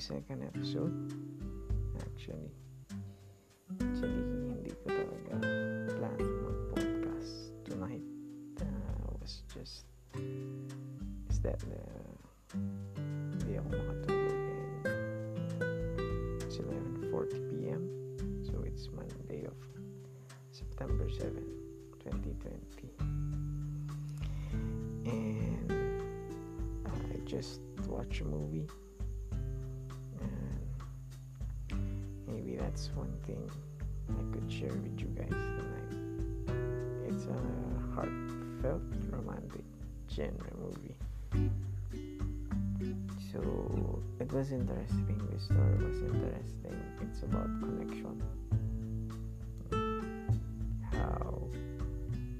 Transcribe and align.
this 0.00 0.06
should 0.06 0.26
be 0.26 0.34
the 0.34 0.40
second 0.40 0.42
episode. 0.44 1.12
Actually, 2.00 2.50
actually, 3.80 4.22
hindi 4.48 4.72
ko 4.80 4.88
talaga 4.88 5.34
plan 5.92 6.20
mag-podcast 6.40 7.52
tonight. 7.68 8.04
Uh, 8.60 9.12
was 9.20 9.44
just, 9.52 9.84
is 11.28 11.38
that 11.44 11.60
the 11.68 11.84
hindi 13.44 13.60
ako 13.60 13.68
makatulog 13.76 14.40
and 14.88 14.88
it's 16.40 16.56
11.40pm. 16.56 17.82
So, 18.48 18.64
it's 18.64 18.88
Monday 18.88 19.44
of 19.44 19.56
September 20.48 21.12
7, 21.12 21.44
2020. 22.00 22.88
And 25.04 25.68
I 26.88 27.20
just 27.28 27.60
watched 27.84 28.24
a 28.24 28.24
movie 28.24 28.64
that's 32.70 32.90
one 32.94 33.12
thing 33.26 33.50
I 34.10 34.22
could 34.32 34.50
share 34.50 34.68
with 34.68 35.00
you 35.00 35.08
guys 35.18 35.28
tonight. 35.28 35.92
It's 37.08 37.24
a 37.26 37.94
heartfelt 37.94 38.82
romantic 39.10 39.64
genre 40.14 40.52
movie. 40.56 40.94
So 43.32 44.02
it 44.20 44.32
was 44.32 44.52
interesting. 44.52 45.20
The 45.32 45.40
story 45.40 45.84
was 45.84 46.00
interesting. 46.00 46.80
It's 47.02 47.22
about 47.22 47.48
connection. 47.58 48.22
How 50.92 51.42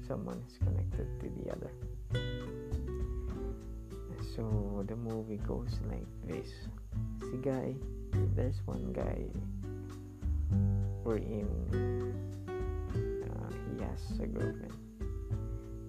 someone 0.07 0.41
is 0.47 0.57
connected 0.59 1.07
to 1.19 1.29
the 1.43 1.51
other. 1.51 1.71
So 4.33 4.85
the 4.87 4.95
movie 4.95 5.41
goes 5.45 5.77
like 5.89 6.07
this. 6.25 6.49
See 7.19 7.37
guy, 7.41 7.75
there's 8.33 8.61
one 8.65 8.93
guy 8.93 9.25
wherein 11.03 11.49
uh, 12.47 13.49
he 13.65 13.83
has 13.83 14.19
a 14.19 14.27
girlfriend 14.27 14.73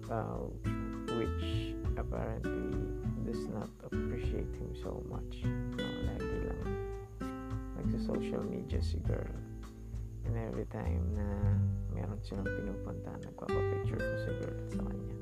uh, 0.09 0.45
which 1.17 1.75
apparently 1.97 2.73
does 3.25 3.47
not 3.47 3.69
appreciate 3.85 4.49
him 4.57 4.73
so 4.81 5.03
much. 5.09 5.45
No, 5.77 5.85
lagi 6.09 6.37
lang 6.49 6.69
nagsa-social 7.77 8.43
media 8.45 8.81
si 8.81 8.97
girl. 9.05 9.29
And 10.23 10.39
every 10.39 10.65
time 10.71 11.03
na 11.13 11.27
meron 11.91 12.19
silang 12.23 12.47
pinupunta 12.47 13.11
nagpapapicture 13.21 13.99
to 13.99 14.15
si 14.21 14.31
girl 14.41 14.57
sa 14.71 14.81
kanya. 14.87 15.17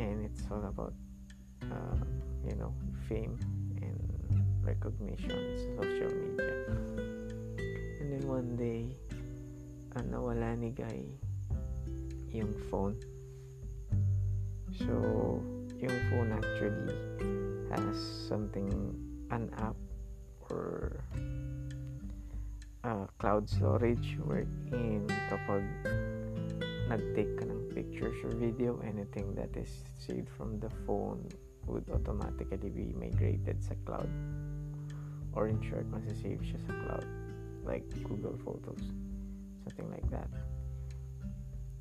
And 0.00 0.16
it's 0.24 0.44
all 0.48 0.64
about 0.64 0.96
uh, 1.68 1.98
you 2.46 2.56
know 2.56 2.72
fame 3.04 3.36
and 3.84 4.00
recognition 4.64 5.38
sa 5.60 5.84
social 5.84 6.12
media 6.14 6.56
then 8.10 8.26
one 8.26 8.56
day, 8.58 8.90
uh, 9.94 10.02
nawala 10.02 10.58
ni 10.58 10.74
Guy 10.74 11.06
yung 12.34 12.50
phone. 12.66 12.98
So, 14.74 15.38
yung 15.78 15.96
phone 16.10 16.34
actually 16.34 16.90
has 17.70 17.94
something, 18.26 18.70
an 19.30 19.46
app 19.62 19.78
or 20.50 20.98
uh, 22.82 23.06
cloud 23.22 23.46
storage 23.46 24.18
wherein 24.26 25.06
kapag 25.30 25.62
nag-take 26.90 27.38
ka 27.38 27.46
ng 27.46 27.70
pictures 27.70 28.18
or 28.26 28.34
video, 28.34 28.82
anything 28.82 29.38
that 29.38 29.54
is 29.54 29.86
saved 30.02 30.26
from 30.34 30.58
the 30.58 30.70
phone 30.82 31.22
would 31.70 31.86
automatically 31.94 32.74
be 32.74 32.90
migrated 32.98 33.62
sa 33.62 33.78
cloud. 33.86 34.10
Or 35.30 35.46
in 35.46 35.62
short, 35.62 35.86
masasave 35.94 36.42
siya 36.42 36.58
sa 36.66 36.74
cloud 36.74 37.19
like 37.64 37.84
Google 38.04 38.38
Photos, 38.44 38.80
something 39.64 39.90
like 39.90 40.08
that. 40.10 40.28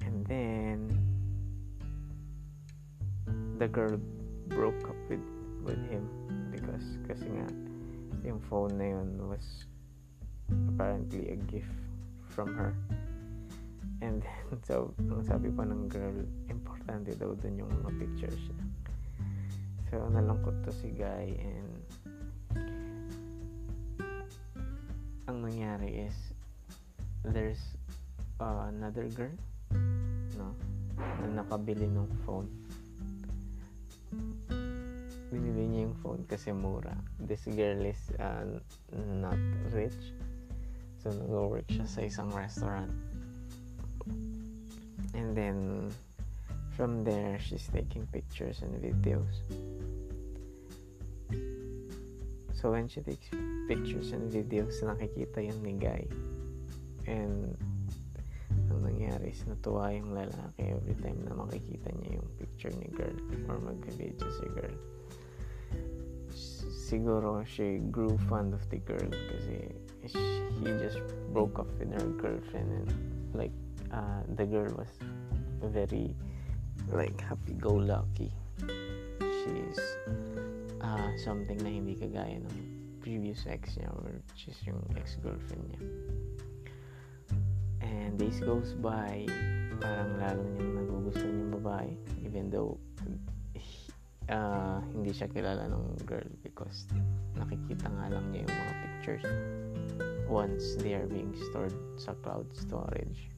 And 0.02 0.26
then 0.26 0.90
the 3.58 3.68
girl 3.68 4.00
broke 4.48 4.84
up 4.90 4.96
with 5.10 5.24
with 5.64 5.82
him 5.92 6.08
because 6.52 6.98
kasi 7.06 7.28
nga 7.28 7.48
yung 8.24 8.40
phone 8.40 8.76
na 8.80 8.96
yun 8.98 9.10
was 9.28 9.68
apparently 10.74 11.30
a 11.30 11.38
gift 11.48 11.76
from 12.30 12.56
her. 12.56 12.74
And 14.02 14.24
then, 14.24 14.60
so, 14.68 14.96
ang 14.98 15.24
sabi 15.28 15.52
pa 15.52 15.68
ng 15.68 15.92
girl, 15.92 16.16
importante 16.48 17.14
daw 17.20 17.36
dun 17.36 17.60
yung 17.60 17.72
mga 17.84 17.90
pictures 18.00 18.40
niya. 18.40 18.66
So, 19.92 19.96
nalungkot 20.08 20.64
to 20.64 20.72
si 20.72 20.94
Guy 20.94 21.36
and 21.36 21.69
nangyari 25.50 26.06
is 26.06 26.16
there's 27.26 27.74
uh, 28.38 28.70
another 28.70 29.10
girl? 29.10 29.34
No 30.38 30.54
na 31.00 31.44
nakabili 31.44 31.88
ng 31.88 32.10
phone. 32.24 32.50
Binili 35.30 35.64
niya 35.70 35.82
yung 35.86 35.98
phone 36.02 36.22
kasi 36.26 36.50
mura 36.52 36.94
this 37.22 37.46
girl 37.46 37.80
is 37.86 38.02
uh, 38.18 38.46
not 38.94 39.38
rich. 39.74 40.14
So 41.00 41.14
nag-work 41.16 41.70
siya 41.72 41.88
sa 41.88 42.02
isang 42.04 42.30
restaurant. 42.34 42.92
And 45.16 45.32
then 45.34 45.90
from 46.76 47.04
there 47.04 47.40
she's 47.40 47.68
taking 47.72 48.08
pictures 48.10 48.64
and 48.64 48.76
videos 48.80 49.44
So 52.60 52.72
when 52.72 52.92
she 52.92 53.00
takes 53.00 53.32
pictures 53.72 54.12
and 54.12 54.28
videos, 54.28 54.84
nakikita 54.84 55.40
yun 55.40 55.64
ni 55.64 55.80
Guy. 55.80 56.04
And 57.08 57.56
ang 58.68 58.84
nangyari 58.84 59.32
is 59.32 59.48
natuwa 59.48 59.96
yung 59.96 60.12
lalaki 60.12 60.76
every 60.76 61.00
time 61.00 61.24
na 61.24 61.40
makikita 61.40 61.88
niya 61.96 62.20
yung 62.20 62.28
picture 62.36 62.76
ni 62.76 62.92
girl 62.92 63.16
or 63.48 63.64
mag-video 63.64 64.28
si 64.28 64.48
girl. 64.52 64.76
Siguro 66.84 67.48
she 67.48 67.80
grew 67.96 68.20
fond 68.28 68.52
of 68.52 68.68
the 68.68 68.84
girl 68.84 69.08
kasi 69.08 69.72
he 70.60 70.68
just 70.84 71.00
broke 71.32 71.64
off 71.64 71.72
with 71.80 71.96
her 71.96 72.12
girlfriend 72.20 72.68
and 72.76 72.88
like 73.32 73.56
uh, 73.96 74.20
the 74.36 74.44
girl 74.44 74.68
was 74.76 74.92
very 75.64 76.12
like 76.92 77.16
happy-go-lucky. 77.24 78.36
She's 79.24 79.80
uh, 80.82 81.10
something 81.20 81.60
na 81.60 81.72
hindi 81.72 81.96
kagaya 81.96 82.40
ng 82.40 82.56
previous 83.00 83.48
ex 83.48 83.80
niya 83.80 83.90
or 83.96 84.20
is 84.36 84.60
yung 84.68 84.80
ex-girlfriend 85.00 85.64
niya. 85.72 85.82
And 87.80 88.20
days 88.20 88.40
goes 88.44 88.76
by, 88.78 89.26
parang 89.80 90.20
lalo 90.20 90.44
niyang 90.56 90.84
nagugustuhan 90.84 91.36
yung 91.48 91.54
babae 91.64 91.92
even 92.22 92.52
though 92.52 92.76
uh, 94.30 94.80
hindi 94.94 95.12
siya 95.16 95.28
kilala 95.32 95.68
ng 95.72 96.06
girl 96.06 96.28
because 96.46 96.86
nakikita 97.36 97.88
nga 97.90 98.06
lang 98.14 98.30
niya 98.30 98.46
yung 98.46 98.56
mga 98.56 98.74
pictures 98.84 99.26
once 100.30 100.78
they 100.78 100.94
are 100.94 101.10
being 101.10 101.34
stored 101.50 101.74
sa 101.98 102.14
cloud 102.22 102.46
storage. 102.54 103.34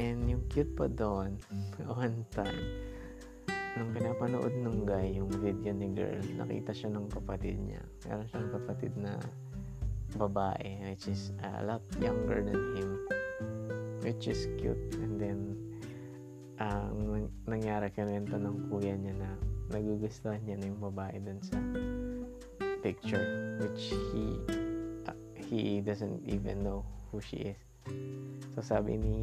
And 0.00 0.24
yung 0.26 0.42
cute 0.48 0.72
pa 0.74 0.88
doon, 0.88 1.38
one 1.86 2.24
time, 2.34 2.64
nung 3.76 3.90
pinapanood 3.96 4.52
ng 4.52 4.84
guy 4.84 5.16
yung 5.16 5.32
video 5.40 5.72
ni 5.72 5.88
girl, 5.96 6.20
nakita 6.36 6.76
siya 6.76 6.92
ng 6.92 7.08
kapatid 7.08 7.56
niya. 7.56 7.80
Meron 8.04 8.26
siyang 8.28 8.50
kapatid 8.52 8.92
na 9.00 9.16
babae, 10.12 10.92
which 10.92 11.08
is 11.08 11.32
a 11.40 11.64
lot 11.64 11.80
younger 11.96 12.44
than 12.44 12.60
him. 12.76 12.90
Which 14.04 14.28
is 14.28 14.44
cute. 14.60 14.98
And 15.00 15.16
then, 15.16 15.38
uh, 16.60 16.92
nangyari 17.48 17.88
kanento 17.96 18.36
ng 18.36 18.68
kuya 18.68 18.98
niya 18.98 19.16
na 19.16 19.30
nagugustuhan 19.72 20.42
niya 20.44 20.60
na 20.60 20.68
yung 20.68 20.82
babae 20.82 21.16
dun 21.24 21.40
sa 21.40 21.56
picture. 22.84 23.56
Which 23.56 23.94
he, 24.12 24.36
uh, 25.08 25.16
he 25.48 25.80
doesn't 25.80 26.28
even 26.28 26.60
know 26.60 26.84
who 27.08 27.24
she 27.24 27.56
is. 27.56 27.60
So, 28.52 28.60
sabi 28.60 29.00
ni 29.00 29.16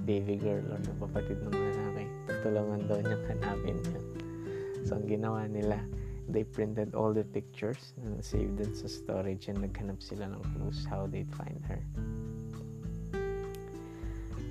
baby 0.00 0.40
girl 0.40 0.64
or 0.72 0.80
kapatid 0.96 1.44
ng 1.44 1.52
lalaki. 1.52 2.23
Tutulungan 2.44 2.84
daw 2.84 3.00
niyang 3.00 3.24
hanapin 3.24 3.80
yun. 3.88 4.04
So, 4.84 5.00
ang 5.00 5.08
ginawa 5.08 5.48
nila, 5.48 5.80
they 6.28 6.44
printed 6.44 6.92
all 6.92 7.08
the 7.16 7.24
pictures 7.24 7.96
and 8.04 8.20
saved 8.20 8.60
them 8.60 8.68
sa 8.76 8.84
storage 8.84 9.48
and 9.48 9.64
naghanap 9.64 9.96
sila 10.04 10.28
ng 10.28 10.44
clues 10.52 10.84
how 10.84 11.08
they 11.08 11.24
find 11.40 11.56
her. 11.64 11.80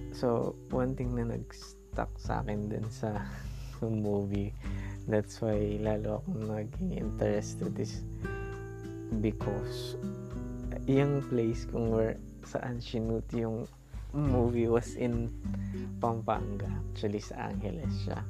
So, 0.09 0.57
one 0.73 0.97
thing 0.97 1.13
na 1.13 1.37
nag-stuck 1.37 2.09
sa 2.17 2.41
akin 2.41 2.65
din 2.65 2.89
sa 2.89 3.29
movie, 3.85 4.57
that's 5.05 5.37
why 5.37 5.77
lalo 5.77 6.25
akong 6.25 6.49
naging 6.49 6.97
interested 6.97 7.77
is 7.77 8.01
because 9.21 10.01
yung 10.89 11.21
place 11.29 11.69
kung 11.69 11.93
where 11.93 12.17
saan 12.41 12.81
sinut 12.81 13.29
yung 13.37 13.69
movie 14.13 14.69
was 14.69 14.95
in 14.95 15.33
Pampanga. 15.99 16.69
Actually, 16.93 17.19
sa 17.19 17.49
Angeles 17.49 17.91
siya. 18.05 18.21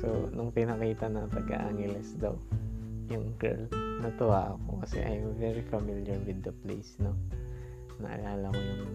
So, 0.00 0.32
nung 0.32 0.50
pinakita 0.50 1.12
na 1.12 1.28
taga 1.28 1.68
Angeles 1.68 2.16
daw, 2.16 2.34
yung 3.12 3.36
girl. 3.36 3.68
Natuwa 4.00 4.56
ako 4.56 4.80
kasi 4.80 5.04
I'm 5.04 5.36
very 5.36 5.60
familiar 5.68 6.16
with 6.24 6.40
the 6.40 6.54
place, 6.64 6.96
no? 7.02 7.12
Naalala 8.00 8.48
ko 8.48 8.60
yung 8.60 8.94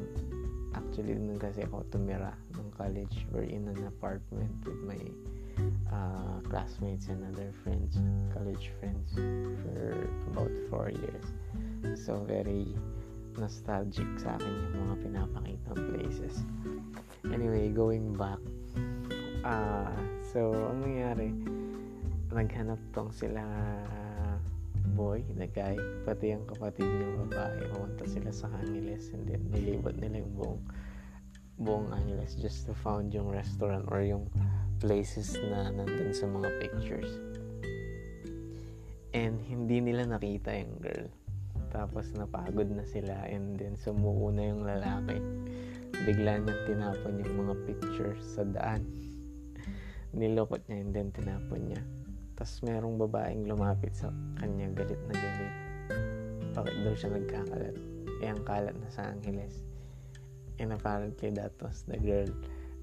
actually 0.76 1.16
nung 1.16 1.40
kasi 1.40 1.64
ako 1.64 1.88
tumira 1.88 2.36
ng 2.60 2.70
college 2.76 3.24
we're 3.32 3.48
in 3.48 3.64
an 3.72 3.88
apartment 3.88 4.52
with 4.68 4.80
my 4.84 5.00
uh, 5.88 6.38
classmates 6.52 7.08
and 7.08 7.24
other 7.32 7.48
friends 7.64 7.96
college 8.36 8.76
friends 8.84 9.16
for 9.64 9.96
about 10.36 10.52
four 10.68 10.88
years 10.92 11.26
so 11.96 12.20
very 12.28 12.76
nostalgic 13.38 14.08
sa 14.20 14.36
akin 14.40 14.52
yung 14.52 14.76
mga 14.90 14.96
pinapakita 15.04 15.72
places 15.92 16.44
anyway 17.30 17.72
going 17.72 18.14
back 18.16 18.40
uh, 19.44 19.96
so 20.32 20.52
ang 20.72 20.84
nangyari 20.84 21.30
naghanap 22.32 22.80
tong 22.92 23.12
sila 23.16 23.44
boy, 24.96 25.26
the 25.36 25.48
guy, 25.52 25.76
pati 26.08 26.32
yung 26.32 26.48
kapatid 26.48 26.88
niya 26.88 27.28
babae, 27.28 27.68
pumunta 27.74 28.08
sila 28.08 28.32
sa 28.32 28.48
Angeles 28.64 29.12
and 29.12 29.28
then 29.28 29.44
nilibot 29.52 29.98
nila 30.00 30.24
yung 30.24 30.34
buong 30.40 30.62
buong 31.60 31.88
Angeles 31.92 32.40
just 32.40 32.68
to 32.68 32.72
found 32.72 33.12
yung 33.12 33.28
restaurant 33.28 33.88
or 33.92 34.04
yung 34.04 34.32
places 34.80 35.36
na 35.52 35.72
nandun 35.72 36.16
sa 36.16 36.28
mga 36.32 36.50
pictures. 36.64 37.12
And 39.16 39.40
hindi 39.44 39.80
nila 39.80 40.08
nakita 40.08 40.52
yung 40.52 40.76
girl. 40.80 41.08
Tapos 41.76 42.08
napagod 42.16 42.72
na 42.72 42.88
sila 42.88 43.28
and 43.28 43.60
then 43.60 43.76
sumuko 43.76 44.32
na 44.32 44.44
yung 44.48 44.64
lalaki. 44.64 45.20
Bigla 46.08 46.40
niyang 46.40 46.64
tinapon 46.64 47.20
yung 47.20 47.36
mga 47.44 47.56
pictures 47.68 48.24
sa 48.24 48.48
daan. 48.48 48.88
Nilokot 50.16 50.64
niya 50.72 50.80
and 50.80 50.92
then 50.96 51.12
tinapon 51.12 51.68
niya 51.68 51.84
tapos 52.36 52.68
merong 52.68 53.00
babaeng 53.00 53.48
lumapit 53.48 53.96
sa 53.96 54.12
kanya, 54.36 54.68
galit 54.76 55.00
na 55.08 55.16
galit. 55.16 55.56
Bakit 56.52 56.76
daw 56.84 56.94
siya 56.94 57.10
nagkakalat? 57.16 57.76
Eh, 58.20 58.28
ang 58.28 58.44
kalat 58.44 58.76
na 58.76 58.92
sa 58.92 59.08
Angeles. 59.08 59.64
And 60.60 60.76
apparently 60.76 61.32
that 61.32 61.56
was 61.64 61.88
the 61.88 61.96
girl 61.96 62.28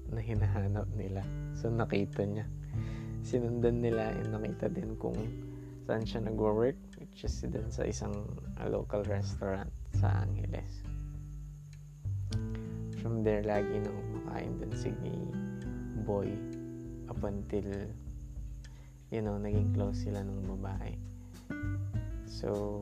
na 0.09 0.25
hinahanap 0.25 0.89
nila. 0.97 1.21
So, 1.53 1.69
nakita 1.69 2.25
niya. 2.25 2.49
Sinundan 3.21 3.85
nila 3.85 4.17
and 4.17 4.33
nakita 4.33 4.73
din 4.73 4.97
kung 4.97 5.17
saan 5.85 6.01
siya 6.01 6.25
nag-work, 6.25 6.77
is 7.21 7.37
dun 7.45 7.69
sa 7.69 7.85
isang 7.85 8.25
uh, 8.57 8.65
local 8.65 9.05
restaurant 9.05 9.69
sa 9.93 10.25
Angeles. 10.25 10.81
From 13.05 13.21
there, 13.21 13.45
lagi 13.45 13.77
nang 13.77 13.93
kumakain 14.09 14.57
dun 14.57 14.73
si 14.73 14.89
boy 16.01 16.33
up 17.05 17.21
until 17.21 17.69
you 19.13 19.21
know, 19.21 19.37
naging 19.37 19.69
close 19.77 20.09
sila 20.09 20.25
ng 20.25 20.41
babae. 20.57 20.97
So, 22.25 22.81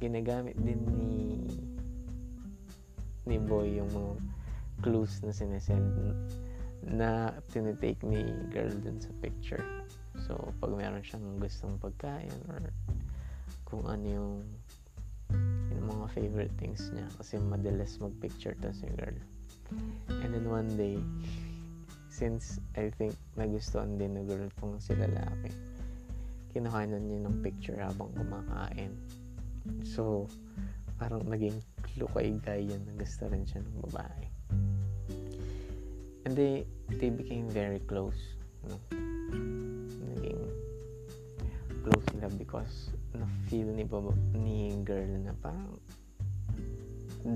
ginagamit 0.00 0.56
din 0.56 0.80
ni 0.96 1.44
ni 3.28 3.36
Boy 3.36 3.76
yung 3.76 3.92
mga 3.92 4.14
clues 4.80 5.20
na 5.20 5.28
sinesend 5.28 5.92
na 6.88 7.36
tinitake 7.52 8.00
ni 8.00 8.24
girl 8.48 8.72
dun 8.80 8.96
sa 8.96 9.12
picture. 9.20 9.60
So, 10.24 10.56
pag 10.56 10.72
meron 10.72 11.04
siyang 11.04 11.36
gustong 11.36 11.76
pagkain 11.76 12.32
or 12.48 12.72
kung 13.68 13.84
ano 13.84 14.06
yung, 14.08 14.34
yung 15.76 15.84
mga 15.84 16.06
favorite 16.16 16.54
things 16.56 16.88
niya 16.96 17.04
kasi 17.20 17.36
madalas 17.36 18.00
mag-picture 18.00 18.56
to 18.64 18.72
si 18.72 18.88
girl. 18.96 19.16
And 20.24 20.32
then 20.32 20.48
one 20.48 20.72
day, 20.80 20.96
since 22.18 22.58
I 22.74 22.90
think 22.96 23.14
nagustuhan 23.38 24.00
din 24.00 24.18
ng 24.18 24.26
girl 24.26 24.50
kung 24.58 24.80
si 24.82 24.90
lalaki 24.96 25.54
kinuhanan 26.50 27.06
niya 27.06 27.22
ng 27.22 27.46
picture 27.46 27.78
habang 27.78 28.10
kumakain 28.18 28.90
so 29.86 30.26
parang 30.98 31.22
naging 31.30 31.54
clue 31.86 32.10
kay 32.10 32.34
guy 32.42 32.66
yan 32.66 32.82
na 32.90 32.98
gusto 32.98 33.30
rin 33.30 33.46
siya 33.46 33.62
ng 33.62 33.78
babae 33.86 34.24
and 36.26 36.34
they 36.34 36.66
they 36.98 37.06
became 37.06 37.46
very 37.54 37.78
close 37.86 38.18
no? 38.66 38.74
naging 40.18 40.42
close 41.86 42.02
sila 42.10 42.26
because 42.34 42.90
na 43.14 43.26
feel 43.48 43.68
ni 43.72 43.84
baba, 43.84 44.12
ni 44.36 44.76
girl 44.84 45.08
na 45.24 45.32
parang 45.40 45.76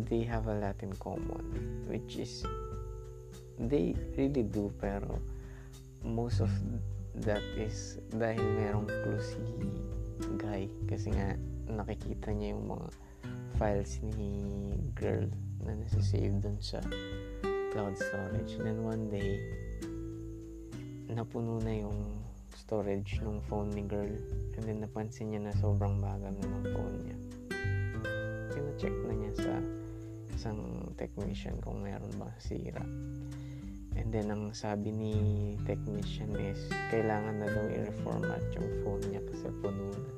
they 0.08 0.22
have 0.22 0.48
a 0.48 0.56
lot 0.56 0.76
in 0.80 0.92
common 0.96 1.42
which 1.88 2.16
is 2.16 2.46
they 3.58 3.92
really 4.16 4.42
do 4.42 4.72
pero 4.80 5.20
most 6.02 6.40
of 6.40 6.50
that 7.20 7.42
is 7.60 8.00
dahil 8.16 8.40
merong 8.56 8.88
clue 8.88 9.20
si 9.20 9.42
guy. 10.40 10.64
Kasi 10.88 11.12
nga 11.12 11.36
nakikita 11.68 12.32
niya 12.32 12.56
yung 12.56 12.72
mga 12.72 12.88
files 13.60 14.00
ni 14.16 14.32
girl 14.96 15.28
na 15.62 15.76
nasa-save 15.76 16.40
dun 16.40 16.56
sa 16.58 16.80
cloud 17.70 17.94
storage. 17.96 18.56
And 18.58 18.64
then 18.64 18.80
one 18.82 19.04
day 19.12 19.38
napuno 21.12 21.60
na 21.60 21.84
yung 21.84 22.21
storage 22.54 23.20
ng 23.24 23.40
phone 23.48 23.72
ni 23.72 23.84
girl 23.84 24.12
and 24.56 24.62
then 24.64 24.80
napansin 24.80 25.32
niya 25.32 25.48
na 25.48 25.54
sobrang 25.60 25.98
bagal 25.98 26.32
na 26.32 26.46
ng 26.46 26.66
phone 26.72 26.96
niya 27.04 27.16
pina-check 28.52 28.94
na 29.08 29.14
niya 29.16 29.32
sa 29.36 29.52
isang 30.32 30.60
technician 30.96 31.56
kung 31.60 31.80
meron 31.80 32.12
ba 32.20 32.28
sira 32.36 32.84
And 33.92 34.08
then, 34.08 34.32
ang 34.32 34.56
sabi 34.56 34.88
ni 34.88 35.14
technician 35.68 36.32
is, 36.40 36.56
kailangan 36.88 37.44
na 37.44 37.48
daw 37.52 37.64
i-reformat 37.68 38.40
yung 38.56 38.68
phone 38.80 39.04
niya 39.12 39.20
kasi 39.28 39.52
puno 39.60 39.92
na. 39.92 40.12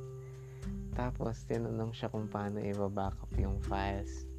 Tapos, 0.95 1.43
tinanong 1.51 1.91
siya 1.91 2.07
kung 2.07 2.31
paano 2.31 2.63
i-backup 2.63 3.35
yung 3.35 3.59
files. 3.67 4.31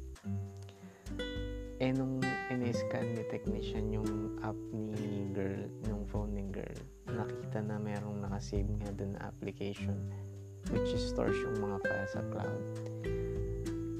Eh, 1.76 1.92
nung 1.92 2.24
in-scan 2.48 3.12
ni 3.12 3.22
technician 3.28 3.92
yung 3.92 4.40
app 4.40 4.56
ni 4.72 5.28
girl, 5.36 5.68
yung 5.84 6.08
phone 6.08 6.32
ni 6.32 6.48
girl, 6.48 6.80
nakita 7.56 7.72
na 7.72 7.80
merong 7.80 8.20
nakasave 8.20 8.68
nga 8.68 8.92
dun 8.92 9.16
na 9.16 9.32
application 9.32 9.96
which 10.68 10.92
is 10.92 11.08
stores 11.08 11.36
yung 11.40 11.56
mga 11.56 11.78
files 11.88 12.12
sa 12.12 12.22
cloud. 12.28 12.64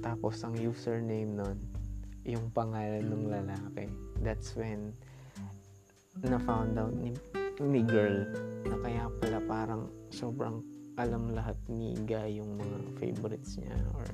Tapos, 0.05 0.37
ang 0.45 0.59
username 0.61 1.31
nun, 1.31 1.57
yung 2.27 2.53
pangalan 2.53 3.07
ng 3.07 3.25
lalaki. 3.31 3.89
That's 4.21 4.53
when 4.59 4.93
na 6.21 6.37
found 6.43 6.77
out 6.77 6.93
ni, 6.93 7.17
ni 7.63 7.81
girl 7.81 8.29
na 8.67 8.77
kaya 8.83 9.09
pala 9.23 9.39
parang 9.47 9.89
sobrang 10.13 10.61
alam 11.01 11.33
lahat 11.33 11.57
ni 11.73 11.97
guy 12.05 12.41
yung 12.41 12.57
mga 12.61 12.77
favorites 12.99 13.61
niya 13.61 13.77
or 13.95 14.09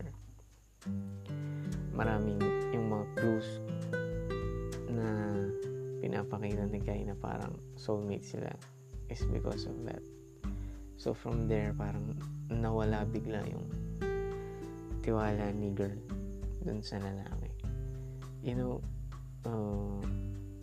maraming 1.95 2.43
yung 2.75 2.91
mga 2.91 3.07
clues 3.17 3.49
na 4.91 5.07
pinapakita 6.03 6.67
ni 6.67 6.83
guy 6.83 7.07
na 7.07 7.15
parang 7.15 7.55
soulmate 7.79 8.27
sila 8.27 8.51
is 9.13 9.29
because 9.29 9.69
of 9.69 9.77
that. 9.85 10.01
So 10.97 11.13
from 11.13 11.45
there 11.45 11.77
parang 11.77 12.17
nawala 12.49 13.05
bigla 13.05 13.45
yung 13.45 13.69
tiwala 15.05 15.53
ni 15.53 15.69
girl 15.77 16.01
dun 16.65 16.81
sa 16.81 16.97
lalaki. 16.97 17.53
You 18.41 18.57
know 18.57 18.75
uh, 19.45 20.01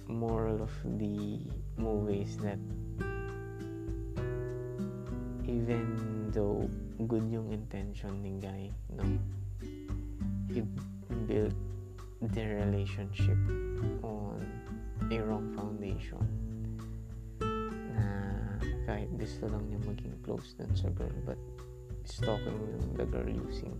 moral 0.10 0.66
of 0.66 0.74
the 0.98 1.46
movies 1.78 2.42
that 2.42 2.58
even 5.46 5.86
though 6.34 6.66
good 7.06 7.30
yung 7.30 7.54
intention 7.54 8.26
ng 8.26 8.42
guy, 8.42 8.74
no, 8.90 9.06
he 10.50 10.66
built 11.30 11.54
their 12.34 12.66
relationship 12.66 13.38
on 14.02 14.42
a 15.14 15.18
wrong 15.22 15.54
foundation 15.56 16.49
gusto 19.20 19.52
lang 19.52 19.68
niya 19.68 19.80
maging 19.84 20.16
close 20.24 20.56
dun 20.56 20.72
sa 20.72 20.88
girl 20.96 21.12
but 21.28 21.36
stalking 22.08 22.56
the 22.96 23.04
girl 23.04 23.28
using 23.28 23.76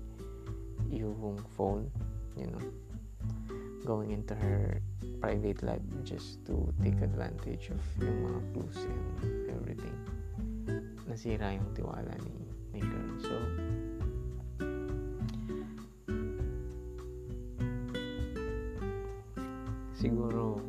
yung 0.92 1.40
phone, 1.56 1.88
you 2.36 2.48
know, 2.52 2.66
going 3.86 4.12
into 4.12 4.36
her 4.36 4.82
private 5.22 5.64
life 5.64 5.82
just 6.04 6.44
to 6.46 6.74
take 6.84 7.00
advantage 7.02 7.72
of 7.72 7.82
yung 8.02 8.20
mga 8.26 8.42
clues 8.54 8.80
and 8.84 9.50
everything. 9.50 9.98
Nasira 11.08 11.56
yung 11.56 11.70
tiwala 11.74 12.14
ni, 12.22 12.36
ni 12.74 12.80
girl. 12.84 13.12
So, 13.22 13.36
siguro 20.00 20.60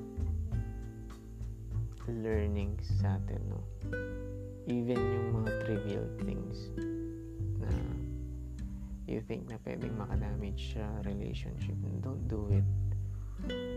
learning 2.11 2.77
sa 2.83 3.17
atin, 3.17 3.41
no? 3.49 3.62
Even 4.71 5.03
yung 5.03 5.43
mga 5.43 5.50
trivial 5.67 6.07
things 6.23 6.71
na 7.59 7.71
you 9.11 9.19
think 9.27 9.50
na 9.50 9.59
pwedeng 9.67 9.99
makadamage 9.99 10.79
sa 10.79 10.87
relationship, 11.03 11.75
don't 11.99 12.31
do 12.31 12.47
it 12.55 12.62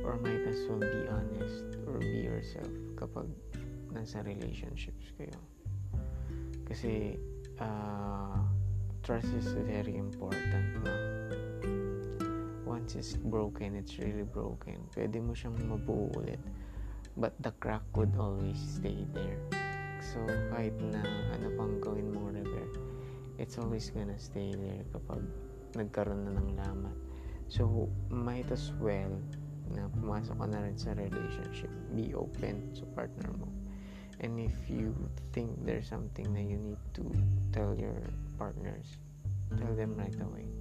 or 0.06 0.22
might 0.22 0.46
as 0.46 0.62
well 0.70 0.78
be 0.78 1.04
honest 1.10 1.66
or 1.90 1.98
be 1.98 2.22
yourself 2.22 2.70
kapag 3.00 3.26
nasa 3.90 4.22
relationships 4.22 5.10
kayo 5.18 5.40
kasi 6.68 7.16
uh, 7.60 8.40
trust 9.04 9.28
is 9.36 9.52
very 9.68 10.00
important, 10.00 10.80
no? 10.82 10.96
Once 12.66 12.96
it's 12.96 13.14
broken, 13.14 13.76
it's 13.76 14.00
really 14.00 14.26
broken. 14.26 14.80
Pwede 14.96 15.20
mo 15.20 15.36
siyang 15.36 15.60
mabuo 15.68 16.10
ulit. 16.18 16.40
But 17.14 17.38
the 17.44 17.54
crack 17.62 17.84
would 17.94 18.16
always 18.18 18.58
stay 18.58 19.06
there. 19.14 19.38
So, 20.04 20.20
kahit 20.52 20.76
na 20.84 21.00
ano 21.32 21.48
pang 21.56 21.80
gawin 21.80 22.12
mong 22.12 22.36
repair, 22.36 22.68
it's 23.40 23.56
always 23.56 23.88
gonna 23.88 24.20
stay 24.20 24.52
there 24.52 24.84
kapag 24.92 25.24
nagkaroon 25.80 26.28
na 26.28 26.36
ng 26.36 26.60
lamat. 26.60 26.98
So, 27.48 27.88
might 28.12 28.52
as 28.52 28.76
well 28.84 29.16
na 29.72 29.88
pumasok 29.88 30.36
ka 30.36 30.48
na 30.52 30.60
rin 30.68 30.76
sa 30.76 30.92
relationship. 30.92 31.72
Be 31.96 32.12
open 32.12 32.76
sa 32.76 32.84
partner 32.92 33.32
mo. 33.40 33.48
And 34.20 34.36
if 34.44 34.56
you 34.68 34.92
think 35.32 35.56
there's 35.64 35.88
something 35.88 36.28
na 36.36 36.44
you 36.44 36.60
need 36.60 36.84
to 37.00 37.04
tell 37.56 37.72
your 37.72 37.96
partners, 38.36 39.00
tell 39.56 39.72
them 39.72 39.96
right 39.96 40.20
away. 40.20 40.52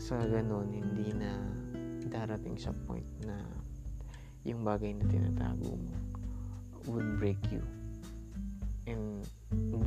Sa 0.00 0.18
ganun, 0.24 0.72
hindi 0.72 1.12
na 1.12 1.36
darating 2.08 2.56
sa 2.56 2.72
point 2.88 3.06
na 3.22 3.36
yung 4.42 4.64
bagay 4.64 4.96
na 4.96 5.04
tinatago 5.06 5.76
mo 5.78 5.96
would 6.90 7.14
break 7.22 7.38
you 7.54 7.62
and 8.86 9.26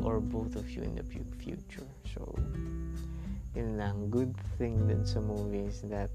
or 0.03 0.19
both 0.19 0.55
of 0.55 0.69
you 0.69 0.81
in 0.81 0.95
the 0.95 1.03
future. 1.03 1.87
So, 2.13 2.23
yun 3.55 3.77
lang. 3.77 4.09
Good 4.09 4.35
thing 4.57 4.87
dun 4.87 5.03
sa 5.03 5.19
movie 5.19 5.67
is 5.67 5.81
that 5.91 6.11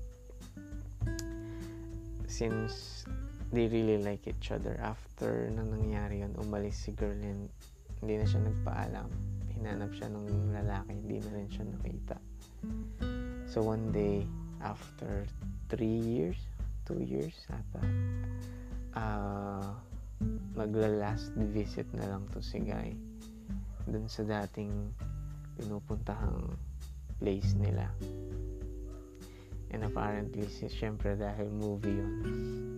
since 2.31 3.05
they 3.53 3.67
really 3.67 3.99
like 3.99 4.25
each 4.29 4.55
other, 4.55 4.79
after 4.81 5.51
na 5.51 5.67
nangyari 5.67 6.23
yun, 6.23 6.33
umalis 6.39 6.87
si 6.87 6.95
girl 6.95 7.17
and 7.19 7.51
hindi 8.01 8.17
na 8.17 8.25
siya 8.25 8.41
nagpaalam. 8.47 9.11
Hinanap 9.53 9.91
siya 9.93 10.09
ng 10.09 10.55
lalaki, 10.55 10.95
hindi 10.95 11.19
na 11.21 11.31
rin 11.37 11.49
siya 11.51 11.65
nakita. 11.69 12.17
So, 13.51 13.67
one 13.67 13.91
day, 13.91 14.25
after 14.63 15.27
three 15.69 16.01
years, 16.01 16.39
two 16.87 17.03
years 17.03 17.35
ata, 17.51 17.83
uh, 18.95 19.75
magla-last 20.53 21.33
visit 21.55 21.89
na 21.97 22.05
lang 22.17 22.29
to 22.31 22.45
si 22.45 22.61
Guy 22.61 22.93
dun 23.89 24.07
sa 24.07 24.23
dating 24.23 24.93
pinupuntahang 25.57 26.53
place 27.21 27.57
nila. 27.57 27.89
And 29.71 29.87
apparently, 29.87 30.51
si, 30.51 30.67
syempre 30.67 31.15
dahil 31.15 31.49
movie 31.53 31.95
yun, 31.95 32.15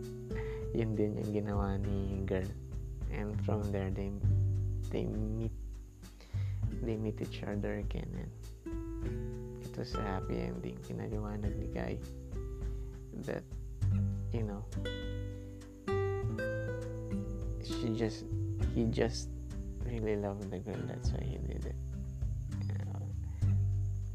yun 0.78 0.90
din 0.94 1.16
yung 1.18 1.32
ginawa 1.32 1.80
ni 1.80 2.22
girl. 2.28 2.48
And 3.12 3.36
from 3.44 3.64
there, 3.72 3.88
they, 3.92 4.12
they 4.92 5.04
meet, 5.08 5.52
they 6.84 6.96
meet 6.96 7.20
each 7.20 7.44
other 7.44 7.80
again. 7.80 8.08
And 8.12 8.30
it 9.64 9.72
was 9.76 9.94
a 9.96 10.04
happy 10.04 10.40
ending. 10.40 10.76
Pinaliwanag 10.84 11.56
ni 11.56 11.68
Guy 11.72 11.96
that, 13.24 13.44
you 14.32 14.44
know, 14.44 14.64
she 17.82 17.88
just, 17.88 18.24
he 18.76 18.84
just 18.84 19.28
really 19.84 20.16
loved 20.16 20.48
the 20.50 20.58
girl. 20.58 20.78
That's 20.86 21.10
why 21.10 21.24
he 21.24 21.38
did 21.38 21.66
it. 21.66 21.74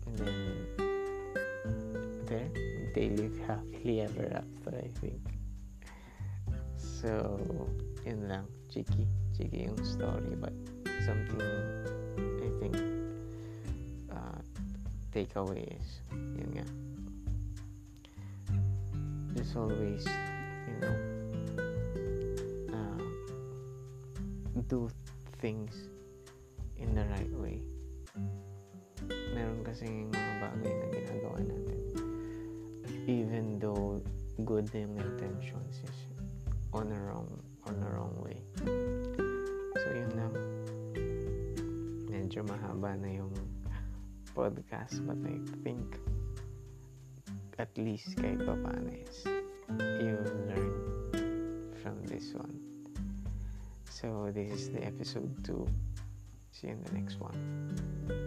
and 0.06 0.18
then, 0.18 0.68
there, 2.26 2.48
they 2.96 3.10
live 3.10 3.38
happily 3.46 4.02
ever 4.02 4.42
after, 4.42 4.78
I 4.78 4.88
think. 5.02 5.20
So, 6.78 7.40
yun 8.06 8.30
lang. 8.30 8.48
Cheeky. 8.72 9.06
Cheeky 9.38 9.68
yung 9.68 9.84
story. 9.84 10.36
But, 10.40 10.54
something, 11.06 11.42
I 11.44 12.50
think, 12.62 12.76
uh, 14.10 14.40
takeaway 15.12 15.76
is, 15.76 16.00
yun 16.16 16.52
nga. 16.56 16.68
There's 19.36 19.56
always, 19.56 20.08
you 20.08 20.80
know, 20.82 21.07
do 24.68 24.90
things 25.40 25.88
in 26.78 26.94
the 26.94 27.06
right 27.08 27.32
way. 27.40 27.64
Meron 29.32 29.64
kasing 29.64 30.12
mga 30.12 30.34
bagay 30.44 30.74
na 30.76 30.88
ginagawa 30.92 31.40
natin. 31.40 31.82
Even 33.08 33.56
though 33.64 34.04
good 34.44 34.68
yung 34.76 35.00
intentions 35.00 35.80
is 35.80 36.00
on 36.76 36.92
the 36.92 37.00
wrong 37.00 37.32
on 37.64 37.80
the 37.80 37.90
wrong 37.90 38.14
way. 38.20 38.38
So 39.80 39.88
yun 39.96 40.12
lang. 40.20 40.34
Medyo 42.12 42.44
mahaba 42.44 43.00
na 43.00 43.24
yung 43.24 43.32
podcast 44.36 45.00
but 45.08 45.18
I 45.24 45.40
think 45.64 45.98
at 47.58 47.72
least 47.80 48.14
kahit 48.20 48.44
pa 48.44 48.54
paano 48.54 48.92
is 48.92 49.26
you 50.04 50.20
learn 50.52 50.76
from 51.82 51.98
this 52.06 52.36
one. 52.36 52.67
So 54.00 54.30
this 54.32 54.54
is 54.54 54.70
the 54.70 54.86
episode 54.86 55.44
2. 55.44 55.68
See 56.52 56.68
you 56.68 56.74
in 56.74 56.84
the 56.84 56.92
next 56.92 57.20
one. 57.20 58.27